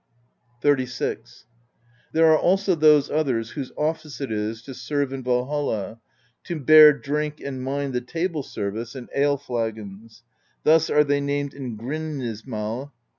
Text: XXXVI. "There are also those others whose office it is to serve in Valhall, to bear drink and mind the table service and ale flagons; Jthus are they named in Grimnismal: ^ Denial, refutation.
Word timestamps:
XXXVI. 0.63 1.43
"There 2.11 2.25
are 2.31 2.37
also 2.39 2.73
those 2.73 3.11
others 3.11 3.51
whose 3.51 3.71
office 3.77 4.19
it 4.19 4.31
is 4.31 4.63
to 4.63 4.73
serve 4.73 5.13
in 5.13 5.23
Valhall, 5.23 5.99
to 6.45 6.59
bear 6.59 6.91
drink 6.91 7.39
and 7.39 7.61
mind 7.63 7.93
the 7.93 8.01
table 8.01 8.41
service 8.41 8.95
and 8.95 9.09
ale 9.15 9.37
flagons; 9.37 10.23
Jthus 10.65 10.89
are 10.89 11.03
they 11.03 11.21
named 11.21 11.53
in 11.53 11.77
Grimnismal: 11.77 12.45
^ 12.45 12.47
Denial, 12.47 12.79
refutation. 12.79 12.91